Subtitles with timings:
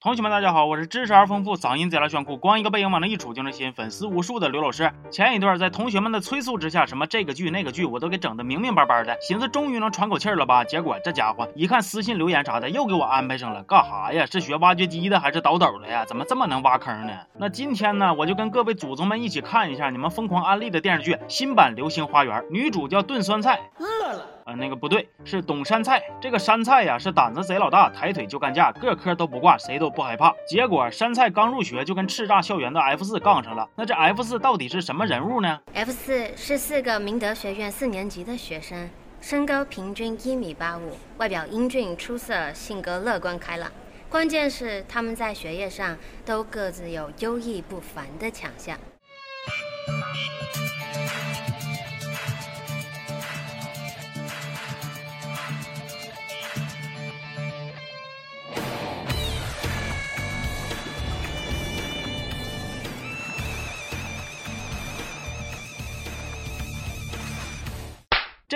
[0.00, 4.92] 同学们，大家好，我是知识而丰富、嗓音贼拉炫酷、光一个背影往那一杵就能吸引粉丝无数的刘老师。
[5.10, 10.62] 前一段在同学们的催促之下，什么这个剧那个剧我都给整的明明白白的，寻思终于能喘口气了吧？
[10.62, 14.24] 结果这家伙一看私信留言啥的，又给我安排上了，干哈呀？
[14.24, 16.04] 是学挖掘机的还是倒斗的呀？
[16.04, 17.12] 怎么这么能挖坑呢？
[17.36, 23.58] 那今天呢，我就跟各位祖宗们一起看一下你们疯狂安利的电视剧新版《流星花园》，女主叫炖酸菜。
[23.80, 24.26] 饿了。
[24.44, 26.02] 呃，那个不对，是董山菜。
[26.20, 30.32] 这个山菜呀，是胆子贼老大，抬腿就干架，各科都不挂，谁都不害怕。
[30.48, 33.68] 结果山菜刚入学就跟叱咤校园的 F 四杠上了。
[33.76, 38.88] 那这 F 四到底是什么人物呢？F 四是四个明德学院四年级的学生，
[39.20, 43.70] 身高平均一米八五，外表英俊出色，性格乐观开朗。
[44.08, 45.94] 关键是他们在学业上
[46.24, 48.78] 都各自有优异不凡的强项。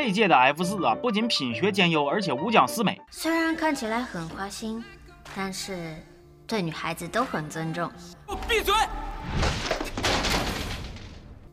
[0.05, 3.01] 这届的 F 四啊，不仅品学兼优，而且五讲四美。
[3.13, 4.83] 虽然看起来很花心，
[5.33, 5.95] 但是
[6.45, 7.89] 对女孩子都很尊重。
[8.27, 8.75] 我闭嘴！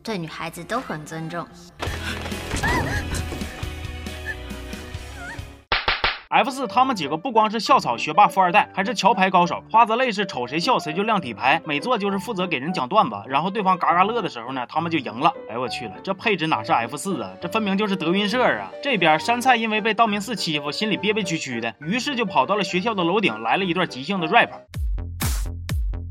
[0.02, 1.46] 对女孩子都很尊重。
[6.40, 9.62] F 四他们几个不光是校草学霸富二代，还是桥牌高手。
[9.70, 15.30] 花子类是瞅谁笑谁就亮底牌，每座就是负责给人讲段子，然后对方嘎嘎乐的时候呢，他们就赢了。
[15.50, 17.30] 哎我去了，这配置哪是 F 四啊？
[17.42, 18.72] 这分明就是德云社啊！
[18.82, 24.48] 这边山菜因为被道明寺欺负，心里憋憋屈屈的，于是就跑到了学校的楼顶，来了一段即兴的 rap。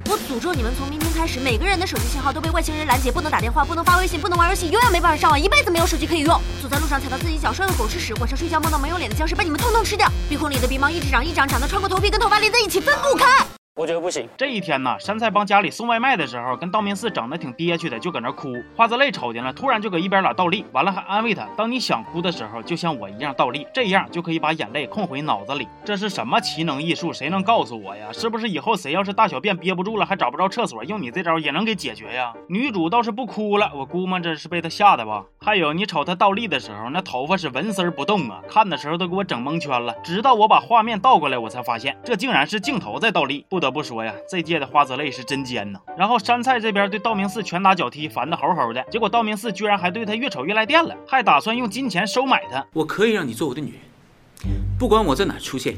[0.09, 6.41] 我诅咒你们，从明天开始，每个人的手机信号都被外星人拦截，不能打电话，不能发微信，不能玩游戏，永远没办法上网，一辈子没有手机可以用。
[6.63, 10.11] 走在路上踩到自己脚，摔个狗吃屎，晚上睡觉梦到没有脸的僵尸，把你们通通吃掉。
[10.27, 13.58] 鼻孔里的鼻毛一直长，一长长到穿过头皮，跟头发连在一起，分不开。
[13.79, 14.27] 我觉得不行。
[14.35, 18.53] 这一天呢，山菜帮家里送外卖的时候，跟道明寺整的挺憋屈的，就搁那哭。
[18.75, 25.65] 花泽类瞅见了，突然就搁一边拉倒立，完了还安慰他：当你想哭的时候，就像我一样倒立，这样就可以把眼泪控回脑子里。
[25.85, 27.13] 这是什么奇能异术？
[27.13, 28.09] 谁能告诉我呀？
[28.11, 32.33] 是不是以后谁要是大小便憋不住了，还找不着厕所，用你这招也能给解决呀？
[32.49, 35.23] 女主倒是不哭了，我估摸着是被他吓的吧。
[35.39, 39.95] 还有，你瞅他倒立的时候，那头发是纹丝不动啊，看的时候都给我整蒙圈了。
[40.03, 43.45] 直到我把画面倒过来，我才发现这竟然是镜头在倒立。
[43.47, 44.43] 不得不说呀，这。
[44.49, 52.65] 届的花泽类是真尖呐，然后山菜这边对道明寺拳打脚踢，烦得吼吼的，结果道明寺居然还对他越瞅越来电了，还打算用金钱收买他。
[52.73, 55.75] 我可以让你做我的女人，不管我在哪出现，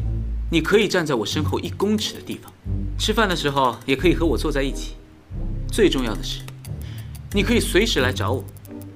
[0.50, 2.50] 你可以站在我身后一公尺的地方，
[2.98, 4.96] 吃饭的时候也可以和我坐在一起。
[5.70, 6.44] 最重要的是，
[7.34, 8.46] 你可以随时来找我，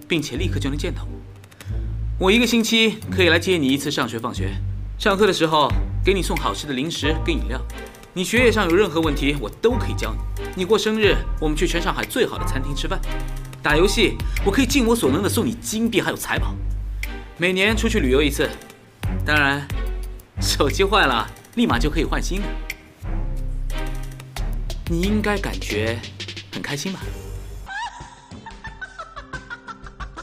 [0.07, 1.09] 并且立刻就能见到我。
[2.17, 4.53] 我一个星期可以来接你一次上学放学，
[4.97, 5.67] 上课的时候
[6.05, 7.59] 给你送好吃的零食跟饮料。
[8.17, 10.45] 你学业上有任何问题，我都可以教你。
[10.55, 12.97] 你过生日，我们去全上海最好的餐厅吃饭。
[13.61, 14.15] 打游戏，
[14.45, 16.55] 我可以尽我所能的送你金币还有财宝。
[17.35, 18.49] 每年出去旅游一次，
[19.25, 19.67] 当然，
[20.39, 22.47] 手机坏了立马就可以换新的。
[24.89, 25.99] 你应该感觉
[26.53, 27.01] 很开心吧？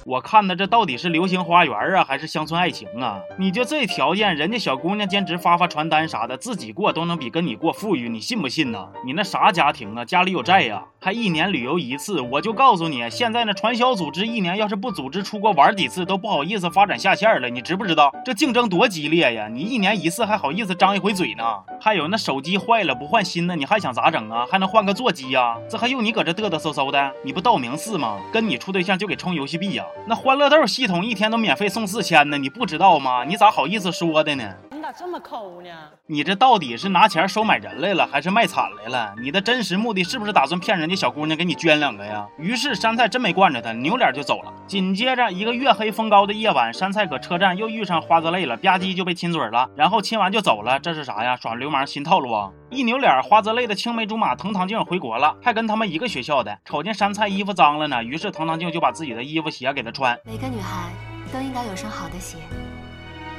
[0.04, 3.20] 我看的这到底是流星花园啊，还是乡村爱情啊？
[3.38, 8.88] 你就这条件，人家小姑娘兼职发发传单啥的，自己过都能比跟你过富裕，你信不信呢？
[9.04, 12.20] 你那啥家庭啊，家里有债呀，还一年旅游一次。
[12.20, 17.48] 我就告诉你，现在那传销组织一年要是不组织出国玩几次，都不好意思发展下线了。
[17.48, 19.46] 你知不知道这竞争多激烈呀？
[19.48, 21.44] 你一年一次还好意思张一回嘴呢？
[21.80, 24.46] 还有那手机坏了不换新的，你还想咋整啊？
[24.50, 25.56] 还能换个座机呀？
[25.70, 27.12] 这还用你搁这嘚嘚嗖嗖的？
[27.24, 28.18] 你不道明寺吗？
[28.32, 29.84] 跟你处对象就给充游戏币呀？
[30.04, 33.24] 那欢乐豆系统一天都免费送四千呢，你不知道吗？
[33.24, 34.52] 你咋好意思说的呢？
[34.82, 35.70] 你咋这么抠呢？
[36.08, 39.14] 你这到底是拿钱收买人来了，还是卖惨来了？
[39.20, 42.26] 你的真实目的是不是打算骗人家小姑娘给你捐两个呀？
[42.36, 44.52] 于是山菜真没惯着他，扭脸就走了。
[44.66, 50.80] 紧接着一个月黑风高的夜晚，山菜搁车站又遇上花泽类了，吧唧就被亲嘴了，然后亲完就走了。
[50.80, 51.36] 这是啥呀？
[51.36, 52.50] 耍流氓新套路啊！
[52.68, 56.58] 一扭脸，花泽类的青梅竹马藤堂静回国了，还跟他们一个学校的。
[56.64, 60.18] 瞅见山菜衣服脏了呢，于是藤堂静就把自己的衣服鞋给他穿。
[60.24, 60.90] 每个女孩
[61.32, 62.38] 都应该有双好的鞋，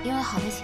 [0.06, 0.64] 因为好的鞋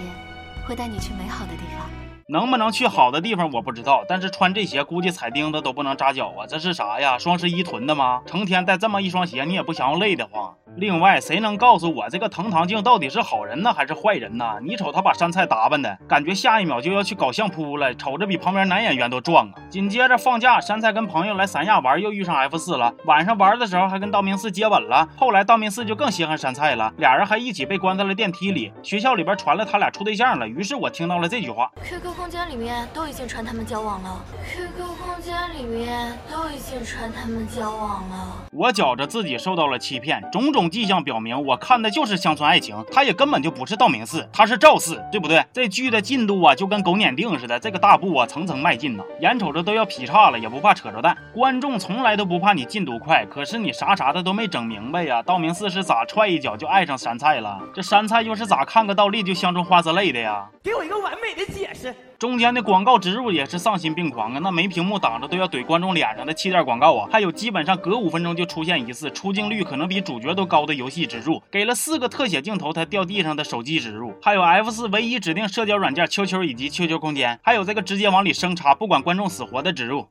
[0.70, 2.09] 会带你去美好的地方。
[2.32, 6.46] 能不能去好的地方我不知道，但是穿这鞋估计踩钉子都不能扎脚啊！
[6.48, 7.18] 这是啥呀？
[7.18, 8.22] 双十一囤的吗？
[8.28, 10.54] 成天带这么一双鞋，你也不嫌累得慌？
[10.76, 14.60] 另外，谁能告诉我这个藤堂静到底是好人呢，还是坏人呢？
[14.62, 19.54] 你瞅他把山菜打扮的，感觉下一秒就要去搞相扑了，瞅着比旁边男演员都壮啊！
[19.68, 22.94] 紧接着放假，山菜跟朋友来三亚玩，又遇上 F 四了。
[23.06, 25.10] 晚上玩的时候还跟道明寺接吻了。
[25.18, 28.72] 后来道明寺就更稀罕山菜了，俩人还一起被关在了电梯里。
[28.84, 31.72] 学校里边传了他俩处对象了，于是我听到了这句话。
[32.20, 34.22] 空间里面都已经传他们交往了
[34.54, 38.46] ，QQ 空间里面都已经传他们交往了。
[38.52, 45.44] 我觉着自己受到了欺骗，种种迹象表明，我看的就是乡村爱情，他也根本就不是道明寺，他是赵四，对不对？
[45.54, 51.18] 这剧的进度啊，就跟狗撵腚似的，这个大步啊层层迈进呐，眼瞅着都要劈叉了，也不怕扯着蛋。
[51.34, 55.24] 观众从来都不怕你进度快，可是你啥啥的都没整明白呀。
[55.24, 57.60] 道明寺是咋踹一脚就爱上山菜了？
[57.74, 60.46] 这山菜又是咋看个倒立就相中花泽类的呀？
[60.62, 61.96] 给我一个完美的解释。
[62.20, 64.40] 中间的广告植入也是丧心病狂啊！
[64.44, 67.08] 那没屏幕挡着都要怼观众脸上的气垫广告啊！
[67.10, 80.06] 还有基本上隔五分钟就出现一次，出镜率可能比主角都高的游戏植入，给了四个特写镜头，他掉地上的手机植入，还有 F 四唯一指定社交软件 QQ 以及 QQ 空间，还有这个直接往里生插不管观众死活的植入。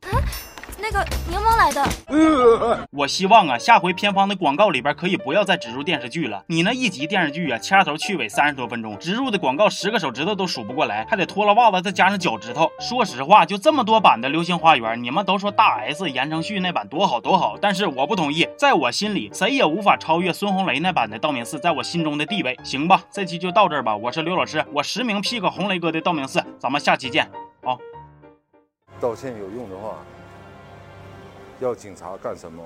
[0.81, 6.43] 那个柠檬来的， 我希望啊，下回偏方的广告里边可以不要再植入电视剧了。
[6.47, 12.71] 你那一集电视剧啊，掐头去尾三十多分钟，植入的广告十个手指头都数不过来，还得脱了袜子再加上脚趾头。
[12.79, 22.57] 说实话，就这么多版的《流星花园》，你们都说大 S 言承旭那版多好多好，但是我不同意，在我心里，谁也无法超越孙红雷那版的道明寺在我心中的地位。
[22.63, 23.95] 行吧，这期就到这儿吧。
[23.95, 27.25] 我是刘老师，我实名 pick 红雷哥的道明寺，咱们下期见。
[27.63, 27.77] 啊，
[28.99, 29.97] 道歉有用的话。
[31.59, 32.63] 要警察干什么？